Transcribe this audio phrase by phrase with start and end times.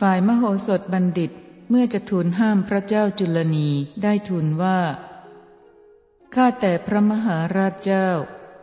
[0.00, 1.30] ฝ่ายมโหสถบัณฑิต
[1.70, 3.68] เมื่อจะทูลห้ามพระเจ้าจุลนี
[4.02, 4.78] ได้ทูลว่า
[6.34, 8.08] ข้าแต่พระมหาราชเจ้า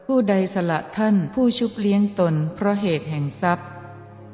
[0.05, 3.67] ผู้ใดสละท่านผู้ชุบเลี้ยงตนเพราะเหตุแห่งทรัพย์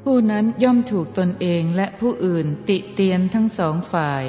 [0.04, 4.24] ผู้นั้นย่อมถูกตนเองและผู้อื่นติเตียนทั้งสองฝ่าย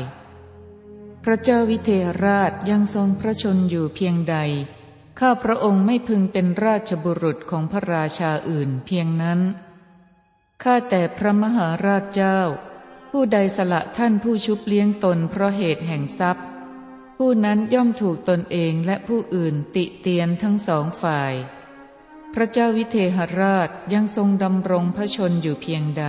[1.24, 4.38] พระเจ้าวิเทหราชยังทรงพระชนอยู่เพียงใด
[5.20, 9.40] ข้าพระองค์ไม่พึงเป็นราชบุรุษของพระราชาอื่นเพียงนั้น
[10.64, 12.40] ข้าแต่พระมหาราชเจ้า
[13.12, 16.46] ผู้ใดสละท่านผู้ชุบเลี้ยงตนเพราะเหตุแห่งทรัพย์
[17.18, 21.34] ผู้นั้นย่อมถูกตนเองและผู้อื่นติเตียนทั้งสองฝ่าย
[22.34, 26.06] พระเจ้าวิเทหราชยังทรงดำรงพระชนอยู่เพียงใด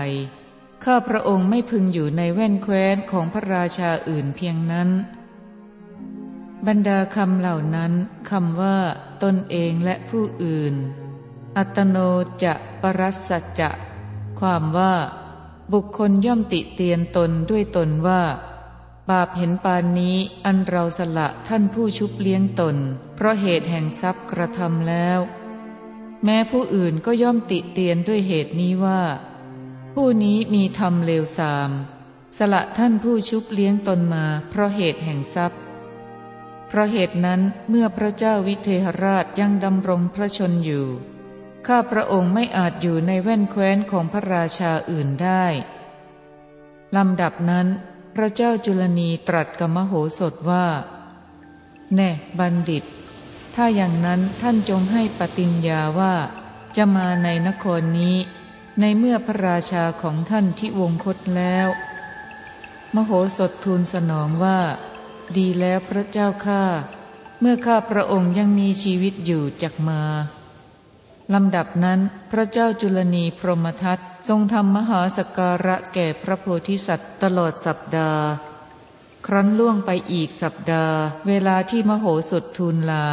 [0.85, 4.91] ข้าพระองค์ไม่พึงอยู่ในแว่นแคว้นของพระราชาอื่นเพียงนั้น
[6.67, 7.93] บรรดาคำเหล่านั้น
[8.31, 8.79] คำว่า
[9.23, 10.75] ตนเองและผู้อื่น
[11.57, 11.97] อัตโน
[12.45, 13.71] จะปรัสสจะ
[14.41, 14.95] ความว่า
[15.73, 18.23] บุคคลย่อมติเตียนตนด้วยตนว่า
[19.11, 22.77] บาปเห็นปานนี้อันเราสละท่านผู้ชุบเลี้ยงตน
[23.17, 25.19] เพราะเหตุแห่งทรัพย์กระทำแล้ว
[26.25, 29.03] แม้ผู้อื่นก็ย่อมติเตียนด้วยเหตุนี้ว่า
[29.95, 31.71] ผู้นี้มีธรรมเลวทราม
[32.39, 35.61] สละท่านผู้ชุบเลี้ยงตนมา เพราะเหตุแห่งทรัพย์
[36.69, 40.87] เพราะเหตุนั้นเมื่อพระเจ้าวิเทหราชยังดำรงพระชนอยู่
[41.67, 45.45] ข้าพระองค์ไม่อาจอยู่ในแว่นแคว้นของพระราชาอื่นได้
[46.97, 47.67] ลำดับนั้น
[48.17, 50.67] พระเจ้าจุลนีตรัสกับมโหสถว่า
[51.95, 52.85] แน่บัณฑิต
[53.55, 56.15] ถ้าอย่างนั้นท่านจงให้ปฏิญญาว่า
[56.77, 58.17] จะมาในนครนี้
[58.81, 61.69] ในเมื่อพระราชาของท่านที่วงคตแล้ว
[62.95, 64.61] มโหสถทูลสนองว่า
[65.37, 66.65] ดีแล้วพระเจ้าข้า
[67.41, 70.03] เมื่อข้าพระองค์ยังมีชีวิตอยู่จักมา
[71.35, 72.01] ลำดับนั้น
[72.31, 73.99] พระเจ้าจุลนีพรหมทัต
[74.29, 78.25] ทรงทำมหาสการะแก่พระโพธิสัตว์ตลอดสัปดาห์
[79.27, 80.99] ครั้นล่วงไปอีกสัปดาห์
[81.29, 83.07] เวลาที่มโหสถทูลลา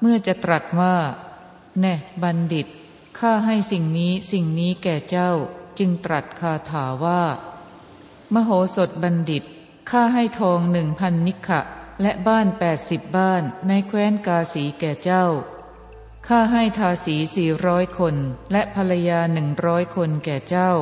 [0.00, 0.96] เมื่อจะตรัสว่า
[1.80, 2.66] แน่บัณฑิต
[3.18, 5.30] ข้าให้สิ่งนี้สิ่งนี้แก่เจ้า
[5.78, 7.22] จึงตรัสคาถาว่า
[8.34, 9.44] มโหสถบัณฑิต
[9.90, 11.60] ข้าให้ทองหนึ่งพันนิขะ
[12.02, 15.26] และบ้านแปดสิบบ้านในแคว้นกาสีแก่เจ้า
[16.28, 18.16] ข้าให้ทาสีสี่ร้อยคน
[18.52, 20.72] และภรรยาหนึ่งร้อยคนแก่เจ้า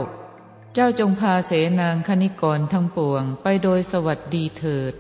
[0.75, 4.95] เจ้าจงพาเสนางคณิกรทั้งปวงไปโดยสวัสดีเถิด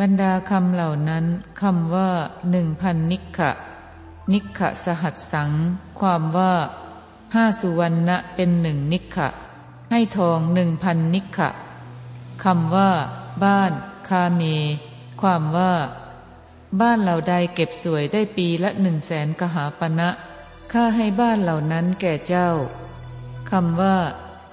[0.00, 1.24] บรรดาคำเหล่านั้น
[1.60, 2.10] คำว่า
[2.50, 3.50] หนึ่งพันนิขะ
[4.32, 5.50] นิขะสหัสสัง
[6.00, 6.54] ความว่า
[7.34, 9.28] ห้าสุวรรณะเป็นหนึ่งนิขะ
[9.90, 11.50] ให้ทองหนึ่งพันนิขะ
[12.44, 12.90] คำว่า
[13.44, 13.72] บ้าน
[14.08, 14.42] คาเม
[15.20, 15.72] ความว่า
[16.80, 20.10] บ้านเหล่าใดเก็บสวยได้ปีละหนึ่งแสนกหาปณะ
[20.72, 22.50] ข้าให้บ้านเหล่านั้นแก่เจ้า
[23.50, 23.96] คำว่า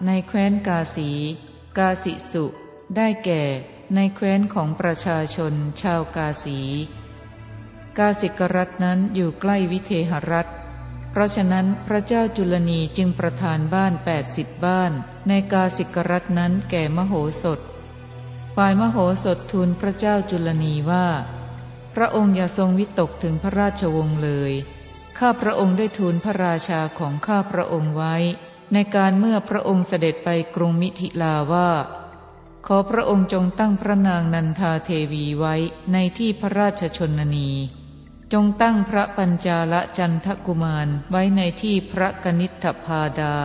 [0.05, 1.09] ในแคว้นกาสี
[1.77, 2.45] กาสิสุ
[2.95, 3.43] ได้แก่
[3.95, 6.59] ในแคว้นของประชาชนชาวกาสี
[7.97, 10.49] กาสิกรัฐนั้นอยู่ใกล้วิเทหรัฐ
[11.11, 14.91] เพราะฉะนั้นพระเจ้าจุลนีจึงประทานบ้านแปดสิบบ้าน
[15.27, 17.59] ในกาสิกรัฐนั้นแก่มโหสถ
[18.55, 21.07] ฝ่ายมโหสถทูลพระเจ้าจุลนีว่า
[21.95, 24.53] พระองค์อย่าทรงวิตกถึงพระราชวงศ์เลย
[25.19, 28.15] ข้าพระองค์ได้ทูลพระราชาของข้าพระองค์ไว้
[28.73, 31.69] ในการเมื่อพระองค์เสด็จไปกรุงมิถิลาว่า
[32.67, 35.55] ขอพระองค์จงตั้งพระนางนันทาเทวีไว้
[35.93, 37.49] ในที่พระราชชนนี
[38.33, 43.35] จงตั้งพระปัญจาลจันทกุมารไว้ในที่พระกนิษฐพาดา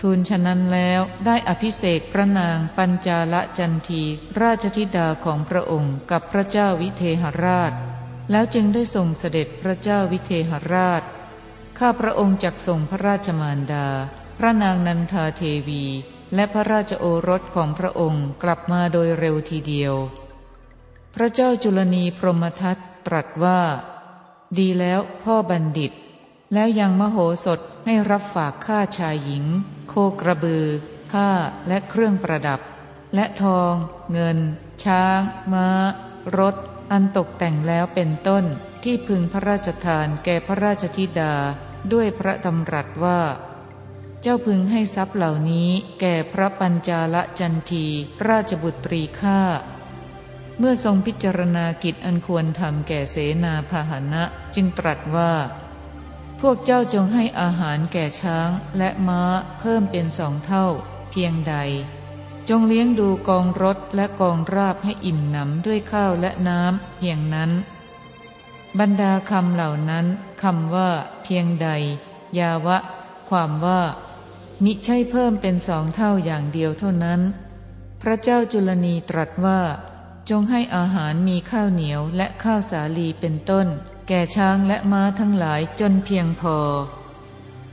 [0.00, 4.02] ทูลฉะนั้นแล้วได้อภิเษกพระนางปัญจาลจันที
[4.42, 7.72] ราชธิดาของพระองค์กับพระเจ้าวิเทหราช
[8.30, 11.02] แล้วจึงได้ส่งเสด็จพระเจ้าวิเทหราช
[11.78, 13.86] ข้าพระองค์จักส่งพระราชมารดา
[14.38, 15.84] พระนางนันทาเทวี
[16.34, 19.94] และพระราชโอรสของพระองค์กลับมาโดยเร็วทีเดียว
[21.14, 23.60] พระเจ้าจุลนีพรหมทัตตรัสว่า
[24.58, 25.92] ดีแล้วพ่อบัณฑิต
[26.52, 29.44] แล้วยังมโหสถให้รับฝากข้าชายหญิง
[29.88, 30.66] โคกระบือ
[31.10, 31.28] ผ้า
[31.68, 32.60] และเครื่องประดับ
[33.14, 33.72] และทอง
[34.12, 34.38] เงิน
[34.84, 35.20] ช้าง
[35.52, 35.68] ม้า
[36.38, 36.56] รถ
[36.92, 38.44] อันตกแต่งแล้วเป็นต้น
[38.82, 41.34] ที่พึงพระราชทานแก่พระราชธิดา
[41.92, 43.20] ด้วยพระดำรัสว่า
[44.22, 45.68] เจ้าพึงให้ทรัพย์เหล่านี้
[46.00, 47.86] แก่พระปัญจาลจันที
[48.28, 49.40] ราชบุตรีข้า
[50.58, 54.22] เมื่อทรงพิจารณากิจอันควรทำแก่เสนาพาหนะ
[54.54, 55.32] จึงตรัสว่า
[56.40, 58.48] พวกเจ้าจงให้อาหารแก่ช้าง
[58.78, 59.22] และม้า
[59.58, 60.66] เพิ่มเป็นสองเท่า
[61.10, 61.54] เพียงใด
[62.48, 67.50] จงเลี้ยงดูกองรถและกองราบให้อิ่มหนำด้วยข้าวและน้ำเพียงนั้น
[68.78, 70.06] บรรดาคำเหล่านั้น
[70.42, 70.90] คำว่า
[71.22, 71.68] เพียงใด
[72.38, 72.78] ยาวะ
[73.30, 73.82] ความว่า
[74.64, 77.20] มิใช่เพิ่มเป็นสองเท่าอย่างเดียวเท่านั้น
[78.02, 79.60] พระเจ้าจุลนีตรัสว่า
[80.30, 83.66] จงให้อาหารมีข้าวเหนียวและข้าวสาลีเป็นต้น
[84.08, 86.56] แก่ช้างและม้าทั้งหลายจนเพียงพอ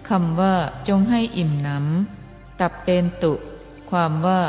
[0.09, 0.55] คำว่า
[0.87, 3.33] จงให้อิ่มหนำตับเป็นตุ
[3.89, 4.41] ความว่า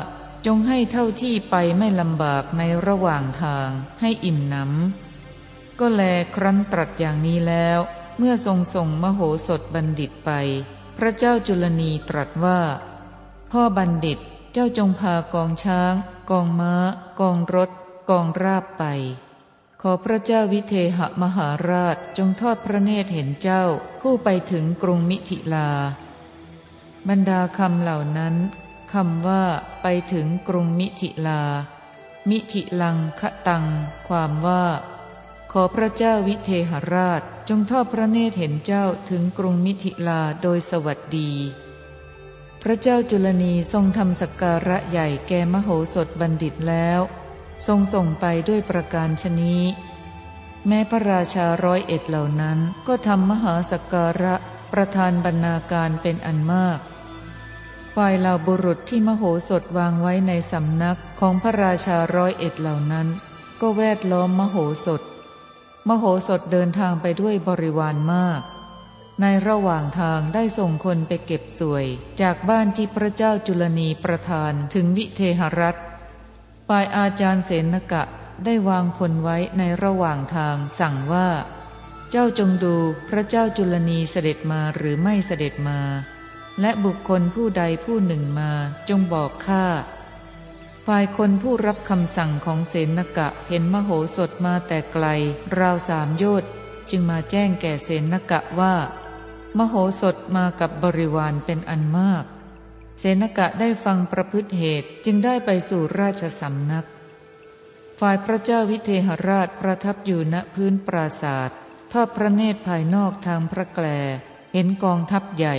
[0.47, 3.69] จงให้เท่าที่ไปไม่ลำบากในระหว่างทาง
[4.01, 6.03] ให้อิ่มหนำก็แล
[6.35, 7.79] ครั้นตรัสอย่างนี้แล้ว
[8.19, 10.31] เมื่อทรงส่งมโหสถบัณฑิตไป
[10.97, 12.61] พระเจ้าจุลนีตรัสว่า
[13.53, 14.19] พ่อบัณฑิต
[14.53, 15.93] เจ้าจงพากองช้าง
[16.31, 16.75] กองม้า
[17.21, 17.71] กองรถ
[18.11, 18.85] กองราบไป
[19.89, 23.65] อพระเจ้าวิเทหมหาราชจงทอดพระเนตรเห็นเจ้า
[24.01, 25.69] ผู้ไปถึงกรุงมิถิลา
[27.09, 28.35] บรรดาคำเหล่านั้น
[28.93, 29.45] คำว่า
[29.83, 31.43] ไปถึงกรุงมิถิลา
[32.31, 33.67] มิถิลังคะตัง
[34.09, 34.65] ความว่า
[35.53, 41.31] ขอพระเจ้าวิเทหราชจงทอดพระเนตรเห็นเจ้าถึงกรุงมิถิลาโดยสวัสดี
[42.63, 47.01] พระเจ้าจุลนีทรงทำสักการะใหญ่แก่มโหสถบัณฑิตแล้ว
[47.67, 49.63] ทรงส่งไปด้วยประการชนี้
[50.67, 54.35] แม้พระราชาร้อยเอ็ดเหล่านั้นก็ทำมหาสการะ
[54.73, 56.79] ประธานบรรณาการเป็นอันมาก
[57.95, 63.07] ฝ่ายเหล่าบุรุษที่มโหสถวางไว้ในสำนักของพระราชาร้อยเอ็ดเหล่านั้น
[63.61, 64.57] ก็แวดล้อมมโห
[64.87, 65.03] สถ
[65.89, 68.41] มโหสถเดินทางไปด้วยบริวารมาก
[69.21, 71.85] ในระหว่างทางได้ส่งคนไปเก็บสวย
[72.21, 75.77] จากบ้านที่พระเจ้าจุลนีประทานถึงวิเทหรัฐ
[76.69, 78.03] ฝ่ายอาจารย์เสนกะ
[78.45, 81.29] ได้วางคนไว้ในระหว่างทางสั่งว่า
[82.11, 82.77] เจ้าจงดู
[83.09, 85.81] พระเจ้าจุลนีเสด็จมาหรือไม่เสด็จมา
[86.61, 88.51] และบุคคลผู้ใดผู้หนึ่งมา
[88.89, 89.67] จงบอกข้า
[90.87, 95.07] ฝ่ายคนผู้รับคำสั่งของเสนกะเห็นมโหสถมาแต่ไกล
[95.59, 96.51] ราวสามโยชน์
[96.91, 98.75] จึงมาแจ้งแก่เสนกะว่า
[99.59, 102.25] มโหสถมากับบริวารเป็นอันมาก
[102.99, 106.87] เสนกะได้ฟังประพฤติเหตุจึงได้ไปสู่ราชสำนัก
[108.01, 111.59] ฝ่ายพระเจ้าวิเทหราชประทับอยู่ณพื้นปราศาสตร์
[111.93, 113.87] ทอดพระเนตรภายนอกทางพระแกล
[114.53, 115.57] เห็นกองทัพใหญ่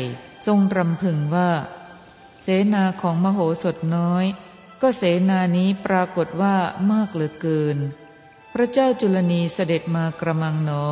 [0.47, 1.51] ทรงรำพึงว่า
[2.43, 4.25] เสนาของมโหสถน้อย
[4.81, 6.55] ก็เสนานี้ปรากฏว่า
[6.91, 7.77] มากเหลือเกิน
[8.53, 10.85] พระเจ้าจุลนีเสด็จมากระมังหนอ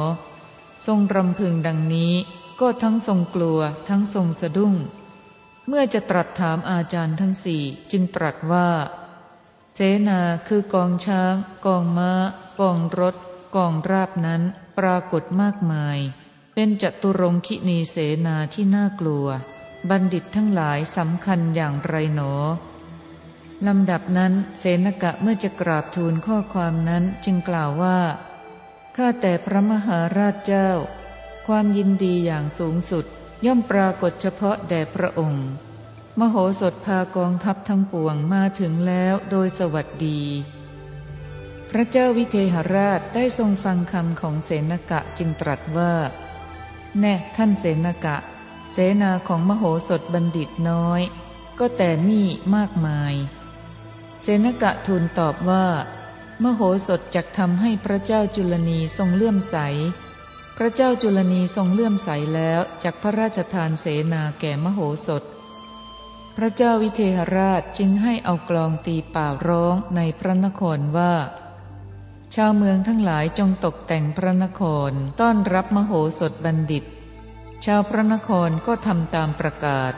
[0.88, 2.14] ทรงรำพึงดังนี้
[2.60, 4.74] ก็ทั้งทรงกลัวทั้งทรงสะดุ้ง
[5.68, 8.70] เมื่อจะตรัสถามอาจารย์ทั้งสี่จึงตรัสว่า
[9.76, 9.80] เส
[10.10, 11.34] นาคือกองช้าง
[11.66, 12.12] กองมา้า
[12.60, 13.16] กองรถ
[13.56, 14.42] กองราบนั้น
[14.78, 15.98] ปรากฏมากมาย
[16.54, 17.96] เป็นจตุรงคินีเส
[18.26, 19.28] นาที่น่ากลัว
[19.90, 22.34] บัณฑิตทั้งหลายสำคัญอย่างไรหนอ
[23.68, 28.00] ลำดับนั้นเสนกะเมื่อจะกราบทูลข้อความนั้นจึงกล่าวว่า
[28.96, 30.70] ข้าแต่พระมหาราชเจ้า
[31.48, 33.06] ความยินดีอย่างสูงสุด
[33.46, 35.48] ย่อมปรากฏเฉพาะแด่พระองค์
[36.20, 40.22] มโหสถพากองทัพทั้งปวงมาถึงแล้วโดยสวัสดี
[41.70, 45.94] พระเจ้าวิเทหราชได้ทรงฟังคำของเสนกะจึงตรัสว่า
[47.00, 48.18] แน่ท่านเสนกะ
[48.74, 51.02] เสนาของมโหสถบัณฑิตน้อย
[51.60, 53.14] ก็แต่นี่มากมาย
[54.22, 55.66] เสนกะทูลตอบว่า
[56.44, 59.58] มโหสถจักทำให้พระเจ้าจุลนีทรงเลื่อมใส
[60.60, 65.24] พระเจ้าจุลนีทรงเลื่อมใสแล้วจากพระราชทานเสนาแก่มโหสถ
[66.38, 71.14] พระเจ้าวิเทหราชจึงให้เอากลองตีป่าร้องในพระนครว่า
[72.36, 76.84] ชาวเมืองทั้งหลายจงตกแต่งพระนครต้อนรับมโหสถบัณฑิต
[77.66, 79.94] ชาวพระนครก็ทำตามประกาศ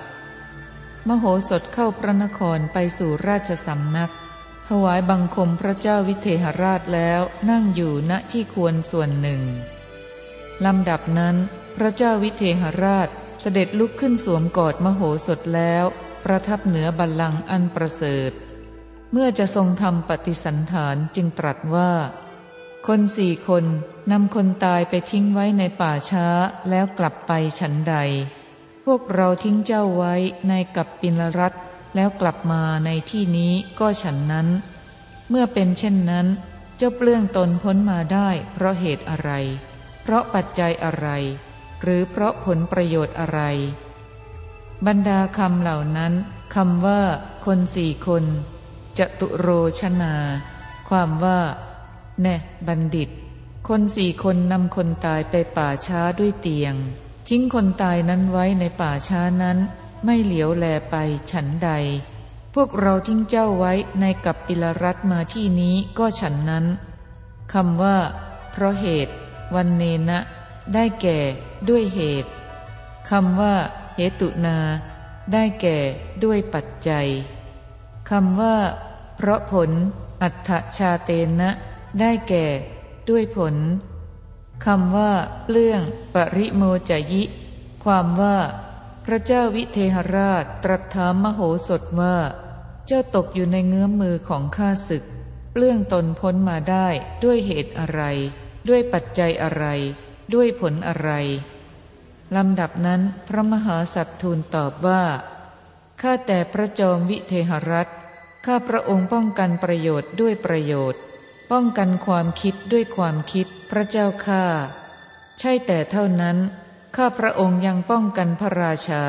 [1.07, 4.11] มโหสถเข้าพระนครไปสู่ราชสำนัก
[4.67, 9.41] ถวายบังคมพระเจ้าวิเทหราชแล้วนั่งอยู่ณที่ควรส่วนหนึ่ง
[10.65, 11.35] ลำดับนั้น
[11.75, 13.09] พระเจ้าวิเทหราช
[13.41, 15.85] เสด็จลุกขึ้นสวมกอดมโหสถแล้ว
[16.23, 18.31] ประทับเหนือบัลลังก์อันประเสริฐ
[19.11, 21.91] เมื่อจะทรงทำปฏิสันฐานจึงตรัสว่า
[22.87, 23.65] คนสี่คน
[24.11, 26.27] นำคนตายไปทิ้งไว้ในป่าช้า
[26.69, 27.95] แล้วกลับไปฉันใด
[28.85, 30.15] พวกเราทิ้งเจ้าไว้
[30.47, 31.53] ในกับปินรัต
[31.95, 34.47] แล้วกลับมาในที่นี้ก็ฉันนั้น
[35.29, 36.27] เมื่อเป็นเช่นนั้น
[36.77, 39.31] เจ้าเปลื้องตนพ้นมาได้เพราะเหตุอะไร
[40.09, 41.07] เพราะปัจจัยอะไร
[41.81, 43.39] หรือเพราะผลประโยชน์อะไร
[44.85, 46.13] บรรดาคำเหล่านั้น
[46.55, 47.01] คำว่า
[47.45, 48.23] คนสี่คน
[48.97, 49.47] จตุโร
[49.79, 50.15] ชนา
[50.89, 51.39] ความว่า
[52.21, 52.35] แน่
[52.67, 53.09] บัณฑิต
[53.67, 56.75] คนสี่คนนำคนตายไปป่าช้าด้วยเตียง
[57.27, 59.57] ทิ้งคนตายนั้นไว้ในป่าช้านั้น
[60.05, 60.95] ไม่เหลียวแลไป
[61.31, 61.69] ฉันใด
[62.53, 66.65] พวกเราทิ้งเจ้าไว้ในกับปิลรัตมาที่นี้ก็ฉันนั้น
[67.53, 67.97] คำว่า
[68.51, 69.15] เพราะเหตุ
[69.55, 70.19] วันเนนะ
[70.73, 71.19] ได้แก่
[71.69, 72.31] ด้วยเหตุ
[73.09, 73.55] คำว่า
[73.95, 74.57] เหตุนา
[75.33, 75.77] ได้แก่
[76.23, 77.07] ด้วยปัจจัย
[78.09, 78.55] คำว่า
[79.15, 79.71] เพราะผล
[80.21, 81.49] อัตถชาเตนะ
[81.99, 82.45] ได้แก่
[83.09, 83.55] ด้วยผล
[84.65, 85.11] คำว่า
[85.43, 85.81] เปลื้อง
[86.13, 87.23] ปริโมจยิ
[87.83, 88.37] ความว่า
[89.05, 92.15] พระเจ้าวิเทหราชตรัสถามมโหสถว่า
[92.87, 95.03] เจ้าตกอยู่ในเงื้อมมือของข้าศึก
[95.51, 96.87] เปลื้องตนพ้นมาได้
[97.23, 98.01] ด้วยเหตุอะไร
[98.69, 99.65] ด้วยปัจจัยอะไร
[100.33, 101.09] ด้วยผลอะไร
[102.35, 105.03] ลำดับนั้นพระมหาสัตทูลตอบว่า
[106.01, 107.87] ข้าแต่พระจอมวิเทหรัฐ
[108.45, 111.01] ข้าพระองค์ป้องกันประโยชน์ด้วยประโยชน์
[111.51, 114.43] ป้องกันความคิดด้วยความคิดพระเจ้าข้า
[115.39, 116.37] ใช่แต่เท่านั้น
[116.95, 119.03] ข้าพระองค์ยังป้องกันพระราชา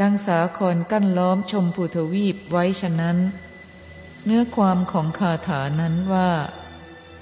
[0.00, 3.18] ดังสาครกั้นล้อมชมพูทวีปไว้ฉะนั้น
[4.24, 6.30] เนื้อความของคาถานั้นว่า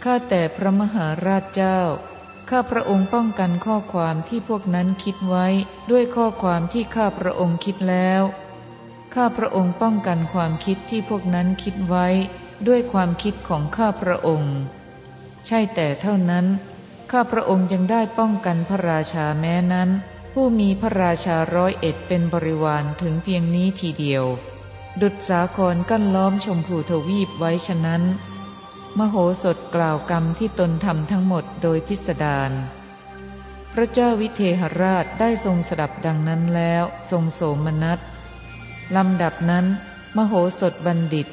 [0.04, 1.80] ข้าแต่พระมหาราชเจ้า
[2.50, 5.46] ข้าพระองค์ป้องกันข้อความที่พวกนั้นคิดไว้
[5.90, 8.22] ด้วยข้อความที่ข้าพระองค์คิดแล้ว
[9.14, 12.06] ข้าพระองค์ป้องกันความคิดที่พวกนั้นคิดไว้
[12.66, 14.54] ด้วยความคิดของข้าพระองค์
[15.46, 16.46] ใช่แต่เท่านั้น
[17.10, 19.88] ข้าพระองค์ยังได้ป้องกันพระราชาแม้นั้น
[20.32, 24.24] ผู้มีพระราชาร้อยเอ็ดเป็นบริวารถึงเพียงนี้ทีเดียว
[25.00, 28.02] ดุจสาครกั้นล้อมชมพูทวีปไว้ฉะนั้น
[28.98, 32.50] มโหสถกล่าวกรรมที่ตนทำทั้งหมดโดยพิสดาร
[33.72, 37.98] พระเจ้าวิเทหราชได้ทรงสดับดังนั้นแล้วทรงโสมนัส
[38.96, 39.66] ลำดับนั้น
[40.16, 41.26] มโหสถบัณฑิต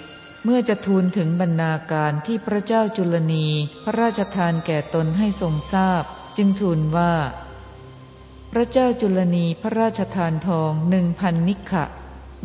[0.43, 3.47] เมื่อจะทูลถึงบรรณาการที่พระเจ้าจุลนี
[3.83, 6.03] พระราชทานแก่ตนให้ทรงทราบ
[6.37, 7.13] จึงทูลว่า
[8.51, 11.85] พระเจ้าจุลนีพระราชทานทองหนึ่งพันนิขะ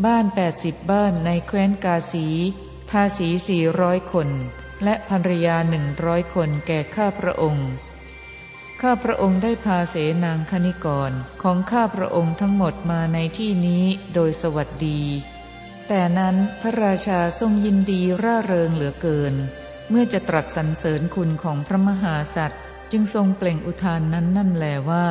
[0.05, 2.27] บ้านแปดสิบบ้านในแคว้นกาสี
[2.91, 4.31] ทาสีสี่ร้อยคน
[4.85, 7.69] และภรรยาหนึ่งร้อยคนแก่ข้าพระองค์
[8.83, 13.85] ข้าพระองค์ได้พาเสนางคณิกรของข้าพระองค์ทั้งหมดมาในที่นี้
[14.15, 15.01] โดยสวัสดี
[15.89, 19.35] แต่นั้นพระราชาทรงยินดีร่าเริงเหลือเกิน
[19.91, 22.61] เมื่อจะตรัสสรรเสริญคุณของพระมหาสัตว์
[22.93, 25.07] จึงทรงเปล่งอุทานนั้นนั่นแลว่า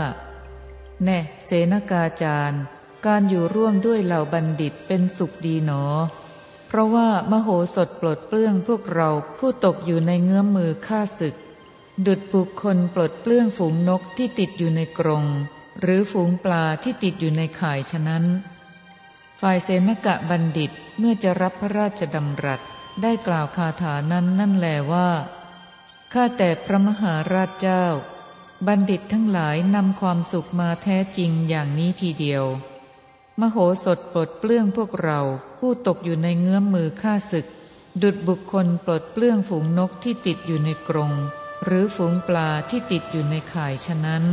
[1.03, 2.61] แน่ เสนากาจารย์
[3.05, 5.83] การอยู่ร่วมด้วยเหล่าบัณฑิตเป็นสุขดีหนอ
[6.69, 11.35] เพราะว่ามโหสถปลดเปลื้องพวกเราผู้ตกอยู่ในเงื้อมมือฆ่าศึก
[12.05, 15.25] ดุดบุคคลปลดเปลื้องฝูงนกที่ติดอยู่ในกรง
[15.81, 18.25] หรือฝูงปลาที่ติดอยู่ในข่ายฉะนั้น
[19.41, 22.61] ฝ่ายเสนกะบัณฑิตเมื่อจะรับพระราชดำรัส
[23.01, 25.09] ได้กล่าวคาถานั้นนั่นแลว่า
[26.13, 27.85] ข้าแต่พระมหาราชเจ้า
[28.67, 32.45] บัณฑิตทั้งหลายนำความสุขมาแท้จริงอย่างนี้ทีเดียว
[33.39, 35.19] มโหสถปลดเปลื้องพวกเรา
[35.59, 37.45] ผู้ตกอยู่ในเงื้อมมือฆ่าศึก
[38.01, 41.11] ดุดบุคคลปลดเปลื้องฝูงนกที่ติดอยู่ในกรง
[41.65, 44.23] หรือฝูงปลาที่ติดอยู่ในข่ายฉะนั้น